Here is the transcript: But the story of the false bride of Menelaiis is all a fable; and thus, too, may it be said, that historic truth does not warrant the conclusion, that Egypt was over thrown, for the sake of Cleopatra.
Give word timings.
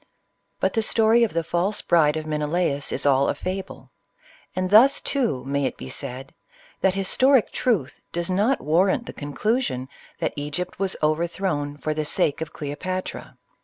But 0.59 0.73
the 0.73 0.81
story 0.81 1.23
of 1.23 1.31
the 1.35 1.43
false 1.43 1.83
bride 1.83 2.17
of 2.17 2.25
Menelaiis 2.25 2.91
is 2.91 3.05
all 3.05 3.29
a 3.29 3.35
fable; 3.35 3.91
and 4.55 4.71
thus, 4.71 4.99
too, 4.99 5.43
may 5.45 5.65
it 5.67 5.77
be 5.77 5.91
said, 5.91 6.33
that 6.79 6.95
historic 6.95 7.51
truth 7.51 7.99
does 8.11 8.27
not 8.27 8.61
warrant 8.61 9.05
the 9.05 9.13
conclusion, 9.13 9.87
that 10.17 10.33
Egypt 10.35 10.79
was 10.79 10.95
over 11.03 11.27
thrown, 11.27 11.77
for 11.77 11.93
the 11.93 12.03
sake 12.03 12.41
of 12.41 12.51
Cleopatra. 12.51 13.37